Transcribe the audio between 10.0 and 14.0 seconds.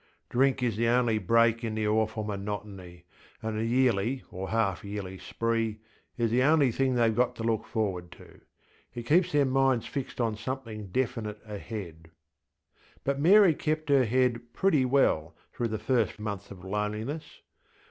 on something definite ahead. But Mary kept